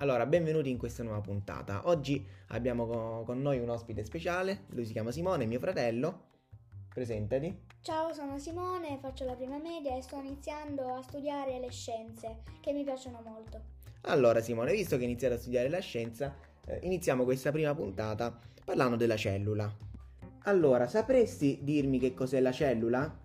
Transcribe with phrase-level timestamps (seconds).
[0.00, 1.82] Allora, benvenuti in questa nuova puntata.
[1.84, 6.28] Oggi abbiamo co- con noi un ospite speciale, lui si chiama Simone, mio fratello.
[6.88, 7.54] Presentati.
[7.82, 12.72] Ciao, sono Simone, faccio la prima media e sto iniziando a studiare le scienze, che
[12.72, 13.60] mi piacciono molto.
[14.02, 18.34] Allora, Simone, visto che hai iniziato a studiare la scienza, eh, iniziamo questa prima puntata
[18.64, 19.70] parlando della cellula.
[20.44, 23.18] Allora, sapresti dirmi che cos'è la cellula?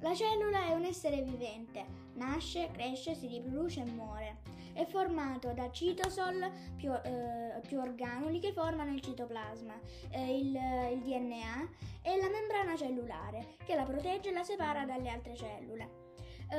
[0.00, 4.59] La cellula è un essere vivente, nasce, cresce, si riproduce e muore.
[4.72, 9.78] È formato da citosol più, eh, più organuli che formano il citoplasma,
[10.10, 10.58] eh, il,
[10.92, 11.68] il DNA
[12.02, 16.08] e la membrana cellulare che la protegge e la separa dalle altre cellule.
[16.50, 16.56] Eh,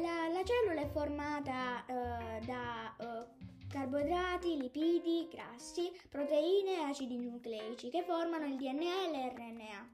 [0.00, 7.88] la, la cellula è formata eh, da eh, carboidrati, lipidi, grassi, proteine e acidi nucleici
[7.88, 9.88] che formano il DNA e l'RNA.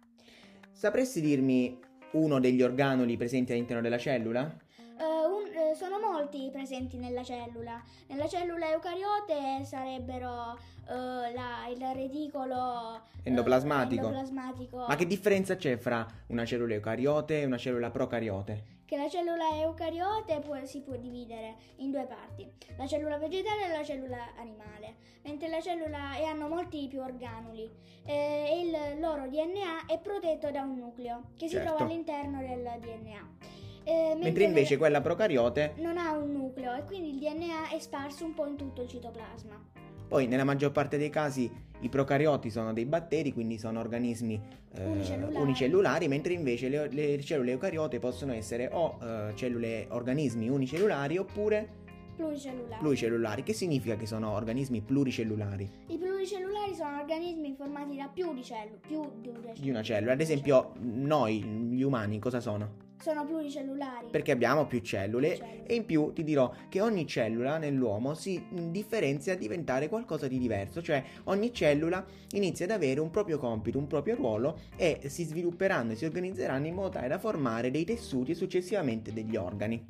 [0.71, 1.79] Sapresti dirmi
[2.13, 4.55] uno degli organoli presenti all'interno della cellula?
[5.03, 7.83] Uh, un, uh, sono molti presenti nella cellula.
[8.07, 14.07] Nella cellula eucariote sarebbero uh, la, il reticolo endoplasmatico.
[14.07, 14.87] endoplasmatico.
[14.87, 18.81] Ma che differenza c'è fra una cellula eucariote e una cellula procariote?
[18.85, 23.77] Che la cellula eucariote può, si può dividere in due parti, la cellula vegetale e
[23.77, 27.69] la cellula animale, mentre la cellula e hanno molti più organuli
[28.05, 31.69] e il loro DNA è protetto da un nucleo che si Certo.
[31.75, 33.61] trova all'interno del DNA.
[33.85, 38.25] Eh, Mentre invece quella procariote, non ha un nucleo e quindi il DNA è sparso
[38.25, 39.61] un po' in tutto il citoplasma.
[40.09, 44.41] poi nella maggior parte dei casi i procarioti sono dei batteri, quindi sono organismi
[44.75, 45.37] eh, Unicellulari.
[45.43, 51.81] unicellulari, mentre invece le, le cellule eucariote possono essere o eh, cellule, organismi unicellulari oppure
[52.15, 52.79] Pluricellulari.
[52.81, 53.43] pluricellulari.
[53.43, 58.79] Che significa che sono organismi pluricellulari I pluricellulari sono organismi formati da più di cellule,
[58.87, 60.13] più di una di una cellula?
[60.13, 62.82] Ad esempio, noi, gli umani, cosa sono?
[63.03, 64.07] Sono pluricellulari.
[64.11, 65.67] Perché abbiamo più cellule Cellule.
[65.67, 70.29] e in più ti dirò che ogni cellula nell'uomo si mh, differenzia a diventare qualcosa
[70.29, 75.01] di diverso, cioè ogni cellula inizia ad avere un proprio compito, un proprio ruolo e
[75.07, 79.37] si svilupperanno e si organizzeranno in modo tale da formare dei tessuti e successivamente degli
[79.37, 79.85] organi.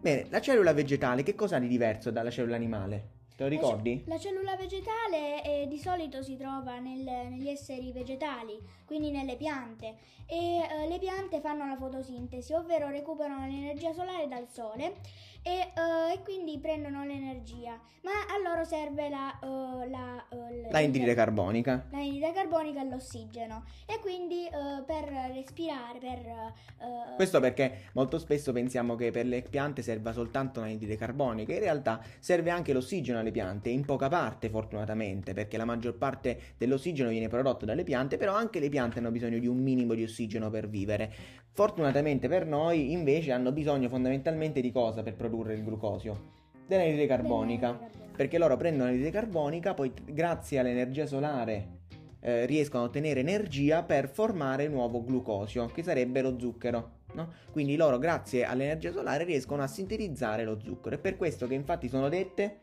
[0.00, 3.17] Bene, la cellula vegetale che cosa ha di diverso dalla cellula animale?
[3.38, 4.02] Te lo ricordi?
[4.08, 9.94] La cellula vegetale eh, di solito si trova nel- negli esseri vegetali, quindi nelle piante,
[10.26, 14.96] e eh, le piante fanno la fotosintesi, ovvero recuperano l'energia solare dal sole
[15.44, 20.68] e, eh, e quindi prendono l'energia, ma a loro serve la, eh, la, eh, l-
[20.72, 21.86] L'anidride carbonica.
[21.92, 26.18] l'anidride carbonica e l'ossigeno e quindi eh, per respirare, per...
[26.26, 31.60] eh, Questo perché molto spesso pensiamo che per le piante serva soltanto l'anidride carbonica, in
[31.60, 37.10] realtà serve anche l'ossigeno alle piante, in poca parte fortunatamente, perché la maggior parte dell'ossigeno
[37.10, 40.50] viene prodotto dalle piante, però anche le piante hanno bisogno di un minimo di ossigeno
[40.50, 41.12] per vivere.
[41.52, 46.36] Fortunatamente per noi invece hanno bisogno fondamentalmente di cosa per produrre il glucosio?
[46.66, 47.78] Dell'anidride carbonica.
[48.14, 51.76] perché loro prendono l'anidride carbonica, poi grazie all'energia solare
[52.20, 56.90] eh, riescono a ottenere energia per formare nuovo glucosio, che sarebbe lo zucchero.
[57.14, 57.32] no?
[57.52, 60.96] Quindi loro, grazie all'energia solare, riescono a sintetizzare lo zucchero.
[60.96, 62.58] È per questo che infatti sono dette,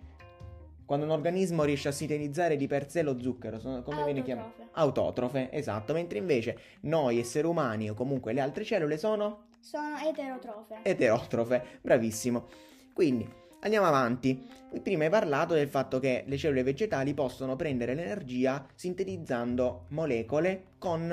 [0.86, 4.68] quando un organismo riesce a sintetizzare di per sé lo zucchero, sono, come viene chiamato?
[4.74, 5.40] Autotrofe.
[5.40, 5.94] Autotrofe, esatto.
[5.94, 10.78] Mentre invece noi, esseri umani o comunque le altre cellule, sono Sono eterotrofe.
[10.84, 11.64] eterotrofe.
[11.82, 12.48] Bravissimo.
[12.94, 13.28] Quindi
[13.62, 14.48] andiamo avanti.
[14.82, 21.12] Prima hai parlato del fatto che le cellule vegetali possono prendere l'energia sintetizzando molecole con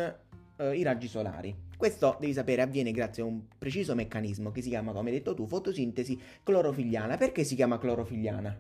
[0.57, 1.55] eh, i raggi solari.
[1.77, 5.35] Questo devi sapere avviene grazie a un preciso meccanismo che si chiama, come hai detto
[5.35, 7.17] tu, fotosintesi clorofilliana.
[7.17, 8.57] Perché si chiama clorofilliana?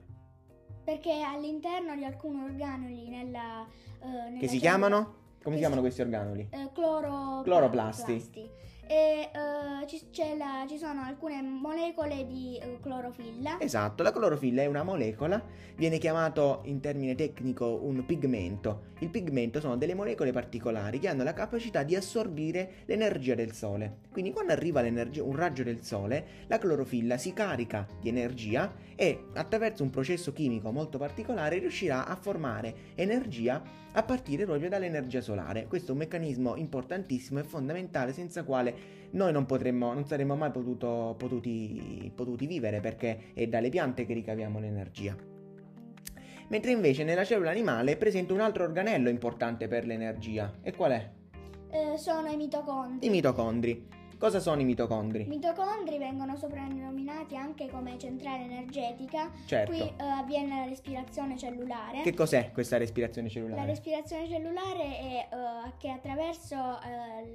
[0.85, 3.65] Perché all'interno di alcuni organuli nella...
[4.03, 5.21] eh, nella Che si chiamano?
[5.43, 6.49] Come si chiamano questi organuli?
[6.51, 8.51] eh, cloro- Cloroplasti.
[8.87, 10.03] E eh, ci,
[10.37, 13.59] la- ci sono alcune molecole di eh, clorofilla.
[13.61, 15.43] Esatto, la clorofilla è una molecola,
[15.77, 18.91] viene chiamato in termine tecnico un pigmento.
[19.01, 23.99] Il pigmento sono delle molecole particolari che hanno la capacità di assorbire l'energia del sole.
[24.11, 29.83] Quindi quando arriva un raggio del sole, la clorofilla si carica di energia e attraverso
[29.83, 35.67] un processo chimico molto particolare riuscirà a formare energia a partire proprio dall'energia solare.
[35.67, 38.72] Questo è un meccanismo importantissimo e fondamentale senza quale
[39.11, 44.15] noi non potremmo, non saremmo mai potuto- potuti, potuti vivere perché è dalle piante che
[44.15, 45.17] ricaviamo l'energia.
[46.49, 50.59] Mentre invece nella cellula animale è presente un altro organello importante per l'energia.
[50.63, 51.11] E qual è?
[51.71, 53.07] Eh, sono i mitocondri.
[53.07, 53.89] I mitocondri.
[54.23, 55.25] Cosa sono i mitocondri?
[55.25, 59.29] I mitocondri vengono soprannominati anche come centrale energetica.
[59.47, 59.73] Certo.
[59.73, 62.03] Qui eh, avviene la respirazione cellulare.
[62.03, 63.67] Che cos'è questa respirazione La cellulare?
[63.67, 67.33] respirazione cellulare è eh, che attraverso eh,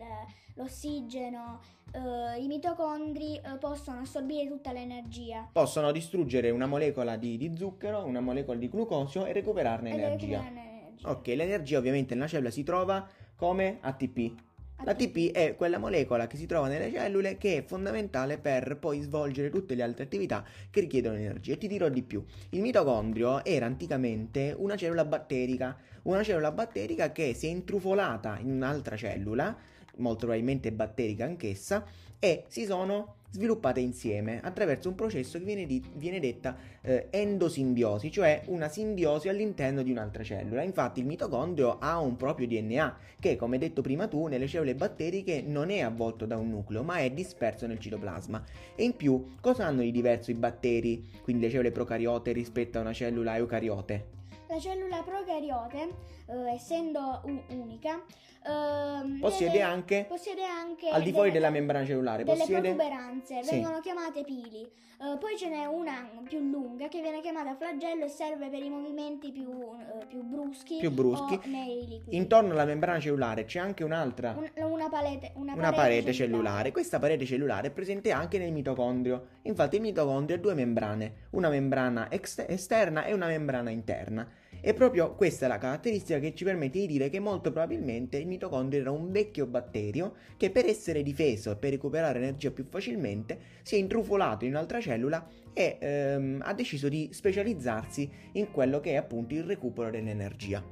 [0.54, 1.60] l'ossigeno
[1.92, 5.46] eh, i mitocondri eh, possono assorbire tutta l'energia.
[5.52, 10.40] Possono distruggere una molecola di, di zucchero, una molecola di glucosio e recuperarne ed energia.
[10.40, 11.10] recuperano energia.
[11.10, 13.06] Ok, l'energia ovviamente nella cellula si trova
[13.36, 14.46] come ATP.
[14.84, 19.50] L'ATP è quella molecola che si trova nelle cellule che è fondamentale per poi svolgere
[19.50, 21.54] tutte le altre attività che richiedono energia.
[21.54, 22.24] E ti dirò di più.
[22.52, 28.52] Il mitocondrio era anticamente una cellula batterica, una cellula batterica che si è intrufolata in
[28.52, 29.56] un'altra cellula,
[29.98, 31.84] molto probabilmente batterica anch'essa,
[32.20, 38.12] e si sono sviluppate insieme attraverso un processo che viene, di- viene detta eh, endosimbiosi,
[38.12, 40.64] cioè una simbiosi all'interno di un'altra cellula.
[40.64, 45.44] Infatti il mitocondrio ha un proprio DNA che, come detto prima tu, nelle cellule batteriche
[45.46, 48.44] non è avvolto da un nucleo, ma è disperso nel citoplasma.
[48.76, 52.82] E in più, cosa hanno di diverso i batteri, quindi le cellule procariote rispetto a
[52.82, 54.16] una cellula eucariote?
[54.48, 55.90] La cellula procariote,
[56.28, 58.02] eh, essendo u- unica,
[58.46, 62.62] ehm, Possiede delle- anche, possiede anche al di fuori delle- della membrana cellulare, delle possiede...
[62.74, 63.52] protuberanze, Sì.
[63.52, 64.70] vengono chiamate pili.
[65.00, 68.70] Eh, poi ce n'è una più lunga che viene chiamata flagello e serve per i
[68.70, 71.36] movimenti più, eh, più bruschi, Più bruschi.
[71.36, 72.16] o nei liquidi.
[72.18, 74.36] Intorno alla membrana cellulare c'è anche un'altra...
[74.36, 76.72] Un- una, palete, una, una parete cellulare.
[76.72, 79.28] Questa parete cellulare è presente anche nel mitocondrio.
[79.44, 84.28] Infatti il mitocondrio ha due membrane, una membrana ex- esterna e una membrana interna.
[84.60, 88.28] E proprio questa è la caratteristica che ci permette di dire che molto probabilmente il
[88.28, 93.40] mitocondrio era un vecchio batterio che per essere difeso e per recuperare energia più facilmente
[93.62, 98.92] si è intrufolato in un'altra cellula e ehm, ha deciso di specializzarsi in quello che
[98.92, 100.64] è appunto il recupero dell'energia.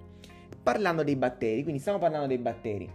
[0.61, 2.89] Parlando dei batteri, quindi stiamo parlando dei batteri.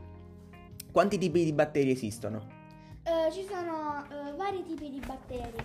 [0.91, 2.59] Quanti tipi di batteri esistono?
[3.05, 5.57] Eh, ci sono eh, vari tipi di batteri,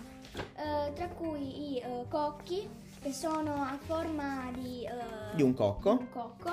[0.56, 2.68] eh, tra cui i cocchi,
[3.00, 5.90] che sono a forma di, eh, Di un cocco.
[5.92, 6.50] un cocco,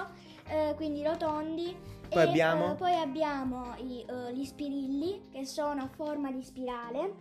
[0.48, 1.76] eh, quindi rotondi.
[2.10, 2.74] Poi e, abbiamo?
[2.74, 7.14] eh, poi abbiamo i, gli spirilli, che sono a forma di spirale,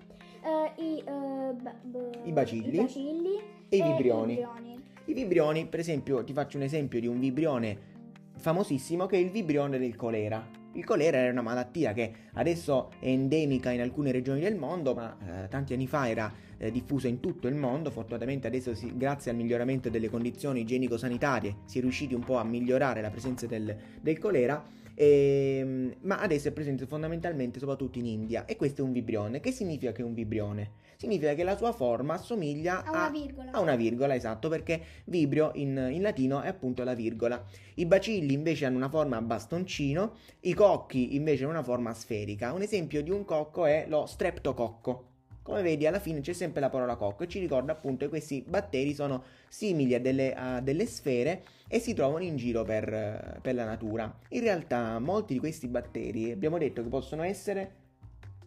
[0.76, 2.74] i, ba- b- I bacilli.
[2.78, 4.34] i bacilli E i vibrioni.
[4.34, 4.82] vibrioni.
[5.06, 7.90] I vibrioni, per esempio, ti faccio un esempio di un vibrione
[8.36, 10.44] famosissimo che è il vibrione del colera.
[10.74, 15.16] Il colera era una malattia che adesso è endemica in alcune regioni del mondo, ma
[15.44, 16.32] eh, tanti anni fa era
[16.62, 17.90] eh, diffusa in tutto il mondo.
[17.90, 22.44] Fortunatamente adesso, si- grazie al miglioramento delle condizioni igienico-sanitarie, si è riusciti un po' a
[22.44, 24.64] migliorare la presenza del, del colera.
[24.94, 29.40] ehm, ma adesso è presente fondamentalmente soprattutto in India e questo è un vibrione.
[29.40, 30.72] Che significa che è un vibrione?
[30.96, 33.50] Significa che la sua forma assomiglia A una virgola.
[33.52, 37.42] a una virgola, esatto, perché vibrio in, in latino è appunto la virgola.
[37.74, 42.52] I bacilli invece hanno una forma a bastoncino, i cocchi invece hanno una forma sferica.
[42.52, 45.06] Un esempio di un cocco è lo streptococco.
[45.42, 48.44] Come vedi, alla fine c'è sempre la parola cocco e ci ricorda appunto che questi
[48.46, 53.38] batteri sono simili a delle, a delle sfere e si trovano in giro per, eh,
[53.42, 54.12] per la natura.
[54.28, 57.80] In realtà, molti di questi batteri abbiamo detto che possono essere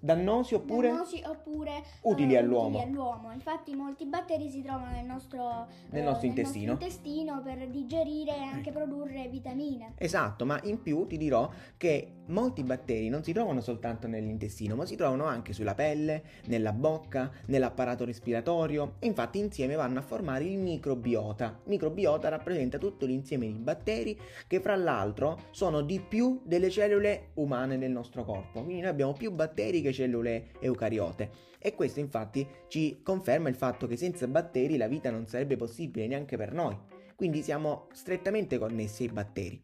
[0.05, 2.77] dannosi oppure Dannosi oppure utili eh, all'uomo.
[2.77, 3.31] utili all'uomo.
[3.31, 6.73] Infatti molti batteri si trovano nel nostro, Nel eh, nostro intestino.
[6.73, 9.93] intestino per digerire e anche produrre vitamine.
[9.97, 14.85] Esatto, ma in più ti dirò che molti batteri non si trovano soltanto nell'intestino, ma
[14.85, 20.43] si trovano anche sulla pelle, nella bocca, nell'apparato respiratorio e infatti insieme vanno a formare
[20.45, 21.59] il microbiota.
[21.63, 27.29] Il microbiota rappresenta tutto l'insieme di batteri che fra l'altro sono di più delle cellule
[27.35, 28.63] umane del nostro corpo.
[28.63, 31.53] Quindi noi abbiamo più batteri che cellule eucariote.
[31.59, 36.05] E questo infatti ci conferma il fatto che senza batteri la vita non sarebbe possibile
[36.07, 36.77] neanche per noi.
[37.15, 39.63] Quindi siamo strettamente connessi ai batteri.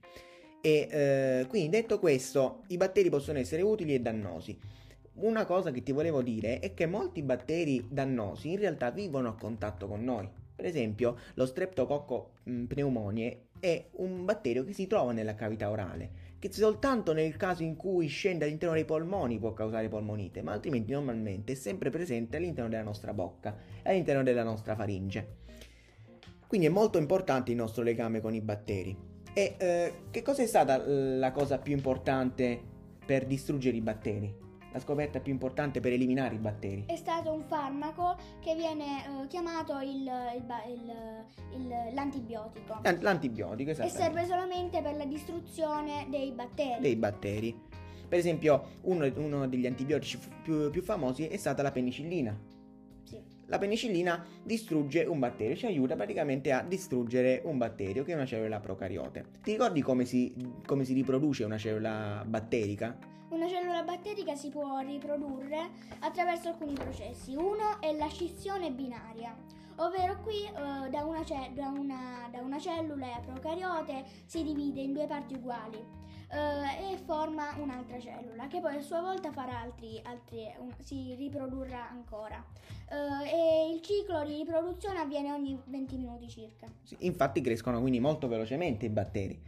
[0.62, 4.58] E eh, quindi detto questo, i batteri possono essere utili e dannosi.
[5.14, 9.36] Una cosa che ti volevo dire è che molti batteri dannosi in realtà vivono a
[9.36, 10.30] contatto con noi.
[10.56, 16.10] Per esempio, lo streptococco mh, pneumonie è un batterio che si trova nella cavità orale,
[16.38, 20.92] che soltanto nel caso in cui scende all'interno dei polmoni può causare polmonite, ma altrimenti
[20.92, 25.40] normalmente è sempre presente all'interno della nostra bocca e all'interno della nostra faringe.
[26.48, 29.11] Quindi è molto importante il nostro legame con i batteri.
[29.34, 32.60] E eh, che cosa è stata eh, la cosa più importante
[33.06, 34.40] per distruggere i batteri?
[34.74, 36.86] La scoperta più importante per eliminare i batteri?
[36.88, 40.46] È stato un farmaco che viene eh, chiamato il, il
[41.56, 44.02] il- l'antibiotico L'an- L'antibiotico, e esattamente.
[44.04, 46.82] serve solamente per la distruzione dei batteri.
[46.82, 47.60] dei batteri.
[48.08, 52.38] Per esempio, uno, uno degli antibiotici più, più famosi è stata la penicillina.
[53.04, 53.22] Sì.
[53.52, 58.26] La penicillina distrugge un batterio, ci aiuta praticamente a distruggere un batterio che è una
[58.26, 59.26] cellula procariote.
[59.44, 60.34] Ti ricordi come si,
[60.66, 62.98] come si riproduce una cellula batterica?
[63.28, 65.68] Una cellula batterica si può riprodurre
[66.00, 67.36] attraverso alcuni processi.
[67.36, 69.36] Uno è la scissione binaria,
[69.78, 74.94] ovvero qui eh, da, una ce- da, una, da, una cellula procariote si divide in
[74.94, 75.78] due parti uguali
[76.32, 81.16] eh, e forma un'altra cellula che poi a sua volta farà altri, altri un, si
[81.16, 82.44] riprodurrà ancora.
[82.90, 86.68] Eh, e il ciclo di riproduzione avviene ogni 20 minuti circa.
[86.84, 89.42] Sì, infatti crescono quindi molto velocemente i batteri.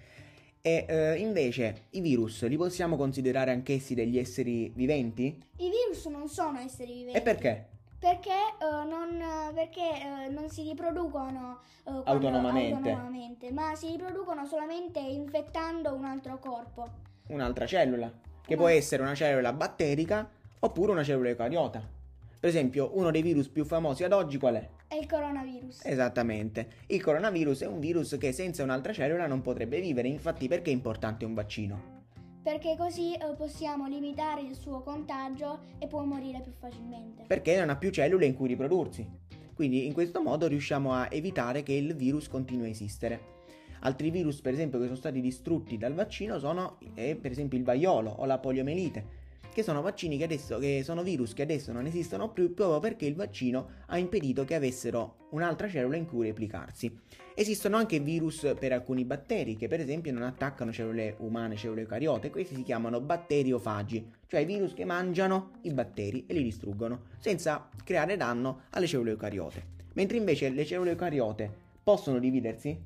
[0.66, 5.38] E eh, invece i virus li possiamo considerare anch'essi degli esseri viventi?
[5.58, 7.18] I virus non sono esseri viventi.
[7.18, 7.68] E perché?
[8.04, 12.90] Perché, uh, non, perché uh, non, si riproducono uh, autonomamente.
[12.90, 16.86] autonomamente, ma si riproducono solamente infettando un altro corpo.
[17.28, 18.12] Un'altra cellula,
[18.46, 18.60] che no.
[18.60, 20.30] può essere una cellula batterica
[20.60, 21.82] oppure una cellula eucariota.
[22.42, 24.70] Per esempio, uno dei virus più famosi ad oggi qual è?
[24.86, 25.86] È il coronavirus.
[25.86, 26.68] Esattamente.
[26.88, 30.74] Il coronavirus è un virus che senza un'altra cellula non potrebbe vivere, infatti perché è
[30.74, 31.93] importante un vaccino?
[32.44, 37.24] Perché così eh, possiamo limitare il suo contagio e può morire più facilmente.
[37.26, 39.10] Perché non ha più cellule in cui riprodursi.
[39.54, 43.32] Quindi in questo modo riusciamo a evitare che il virus continui a esistere.
[43.82, 47.64] Altri virus, per esempio, che sono stati distrutti dal vaccino sono, eh, per esempio, il
[47.64, 49.23] vaiolo o la poliomelite
[49.54, 53.06] che sono vaccini che adesso, che sono virus che adesso non esistono più proprio perché
[53.06, 57.00] il vaccino ha impedito che avessero un'altra cellula in cui replicarsi.
[57.36, 62.30] Esistono anche virus per alcuni batteri che per esempio non attaccano cellule umane, cellule eucariote,
[62.30, 68.18] questi si chiamano batteriofagi, cioè virus che mangiano i batteri e li distruggono senza creare
[68.18, 69.72] danno alle cellule eucariote.
[69.94, 72.78] Mentre invece le cellule eucariote possono dividersi?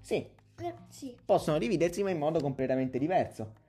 [0.00, 0.26] Sì.
[0.56, 1.16] Eh, sì.
[1.24, 3.62] Possono dividersi ma in modo completamente diverso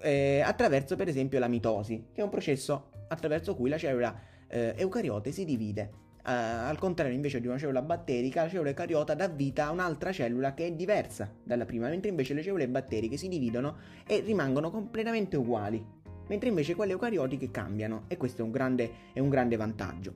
[0.00, 4.14] eh, attraverso per esempio la mitosi, che è un processo attraverso cui la cellula
[4.48, 6.02] eh, eucariote si divide.
[6.24, 6.30] Uh,
[6.68, 10.54] al contrario invece di una cellula batterica, la cellula eucariota dà vita a un'altra cellula
[10.54, 15.36] che è diversa dalla prima, mentre invece le cellule batteriche si dividono e rimangono completamente
[15.36, 15.84] uguali,
[16.28, 20.14] mentre invece quelle eucariotiche cambiano e questo è un grande, è un grande vantaggio.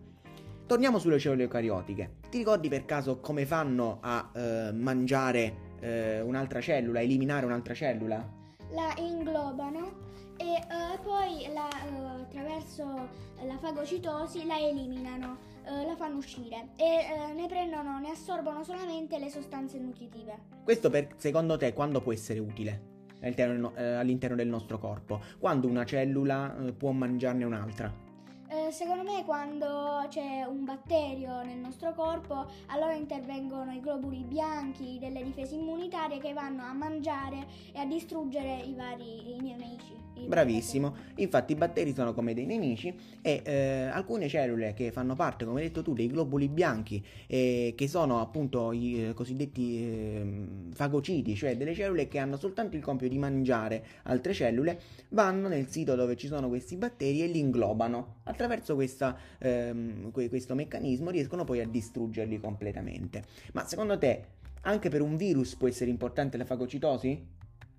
[0.66, 2.12] Torniamo sulle cellule eucariotiche.
[2.30, 8.37] Ti ricordi per caso come fanno a uh, mangiare uh, un'altra cellula, eliminare un'altra cellula?
[8.70, 10.06] La inglobano
[10.36, 13.08] e uh, poi la, uh, attraverso
[13.44, 19.30] la fagocitosi la eliminano, uh, la fanno uscire e ne prendono, ne assorbono solamente le
[19.30, 20.38] sostanze nutritive.
[20.62, 22.96] Questo per, secondo te quando può essere utile?
[23.20, 28.06] All'interno, all'interno del nostro corpo, quando una cellula può mangiarne un'altra?
[28.50, 34.98] Eh, secondo me quando c'è un batterio nel nostro corpo, allora intervengono i globuli bianchi
[34.98, 40.07] delle difese immunitarie che vanno a mangiare e a distruggere i vari i nemici.
[40.26, 45.44] Bravissimo, infatti i batteri sono come dei nemici e eh, alcune cellule che fanno parte,
[45.44, 50.72] come hai detto tu, dei globuli bianchi, eh, che sono appunto i eh, cosiddetti ehm,
[50.72, 55.68] fagociti, cioè delle cellule che hanno soltanto il compito di mangiare altre cellule, vanno nel
[55.68, 58.16] sito dove ci sono questi batteri e li inglobano.
[58.24, 63.24] Attraverso questa, ehm, questo meccanismo riescono poi a distruggerli completamente.
[63.52, 64.24] Ma secondo te
[64.62, 67.26] anche per un virus può essere importante la fagocitosi?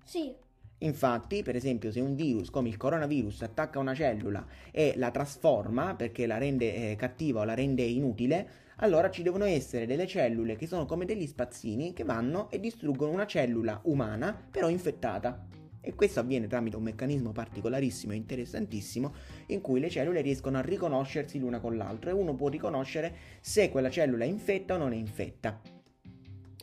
[0.02, 0.48] Sì.
[0.82, 5.94] Infatti, per esempio, se un virus come il coronavirus attacca una cellula e la trasforma
[5.94, 10.56] perché la rende eh, cattiva o la rende inutile, allora ci devono essere delle cellule
[10.56, 15.46] che sono come degli spazzini che vanno e distruggono una cellula umana però infettata.
[15.82, 19.14] E questo avviene tramite un meccanismo particolarissimo e interessantissimo
[19.46, 23.70] in cui le cellule riescono a riconoscersi l'una con l'altra e uno può riconoscere se
[23.70, 25.60] quella cellula è infetta o non è infetta.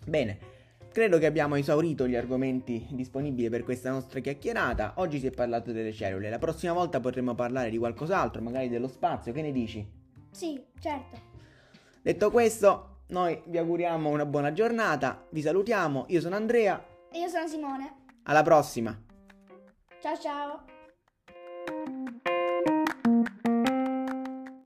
[0.06, 0.57] Bene,
[0.98, 4.94] Credo che abbiamo esaurito gli argomenti disponibili per questa nostra chiacchierata.
[4.96, 8.88] Oggi si è parlato delle cellule, la prossima volta potremo parlare di qualcos'altro, magari dello
[8.88, 9.88] spazio, che ne dici?
[10.32, 11.22] Sì, certo.
[12.02, 16.84] Detto questo, noi vi auguriamo una buona giornata, vi salutiamo, io sono Andrea.
[17.12, 17.98] E io sono Simone.
[18.24, 19.00] Alla prossima.
[20.02, 20.77] Ciao ciao.